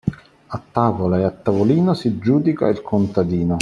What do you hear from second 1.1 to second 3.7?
e a tavolino si giudica il contadino.